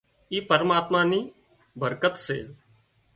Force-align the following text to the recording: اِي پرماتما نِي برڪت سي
اِي 0.31 0.37
پرماتما 0.49 1.01
نِي 1.09 1.19
برڪت 1.79 2.13
سي 2.25 2.39